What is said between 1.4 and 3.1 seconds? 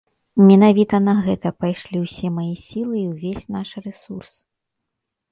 пайшлі ўсе мае сілы і